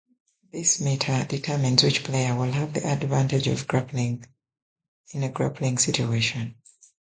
This 0.51 0.81
meter 0.81 1.25
determines 1.25 1.83
which 1.83 2.03
player 2.03 2.33
will 2.35 2.51
have 2.53 2.73
the 2.73 2.83
advantage 2.87 3.45
in 3.47 5.21
a 5.23 5.29
grappling 5.29 5.77
situation. 5.77 6.55